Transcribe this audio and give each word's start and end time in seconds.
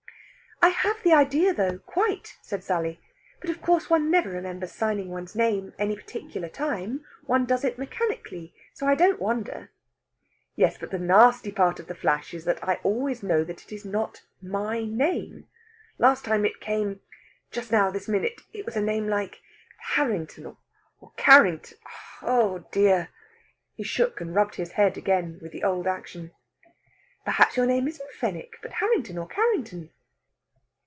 "I 0.63 0.69
have 0.69 1.01
the 1.01 1.11
idea, 1.11 1.55
though, 1.55 1.79
quite!" 1.79 2.37
said 2.43 2.63
Sally. 2.63 3.01
"But 3.39 3.49
of 3.49 3.63
course 3.63 3.89
one 3.89 4.11
never 4.11 4.29
remembers 4.29 4.71
signing 4.71 5.09
one's 5.09 5.35
name, 5.35 5.73
any 5.79 5.95
particular 5.95 6.49
time. 6.49 7.03
One 7.25 7.45
does 7.47 7.63
it 7.65 7.79
mechanically. 7.79 8.53
So 8.75 8.85
I 8.85 8.93
don't 8.93 9.19
wonder." 9.19 9.71
"Yes! 10.55 10.77
But 10.77 10.91
the 10.91 10.99
nasty 10.99 11.51
part 11.51 11.79
of 11.79 11.87
the 11.87 11.95
flash 11.95 12.31
is 12.35 12.45
that 12.45 12.63
I 12.63 12.75
always 12.83 13.23
know 13.23 13.43
that 13.43 13.63
it 13.63 13.71
is 13.73 13.83
not 13.85 14.21
my 14.39 14.83
name. 14.85 15.47
Last 15.97 16.25
time 16.25 16.45
it 16.45 16.61
came 16.61 16.99
just 17.49 17.71
now 17.71 17.89
this 17.89 18.07
minute 18.07 18.41
it 18.53 18.63
was 18.63 18.75
a 18.77 18.81
name 18.81 19.07
like 19.07 19.41
Harrington 19.95 20.45
or 20.99 21.11
Carrington. 21.17 21.79
Oh 22.21 22.67
dear!" 22.71 23.09
He 23.73 23.81
shook 23.83 24.21
and 24.21 24.35
rubbed 24.35 24.55
his 24.55 24.73
head 24.73 24.95
again, 24.95 25.39
with 25.41 25.53
the 25.53 25.63
old 25.63 25.87
action. 25.87 26.29
"Perhaps 27.25 27.57
your 27.57 27.65
name 27.65 27.87
isn't 27.87 28.11
Fenwick, 28.11 28.59
but 28.61 28.73
Harrington 28.73 29.17
or 29.17 29.25
Carrington?" 29.27 29.89